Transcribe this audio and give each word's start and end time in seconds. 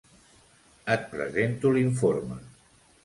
Et 0.95 1.05
presento 1.13 1.75
l'informe. 1.77 2.43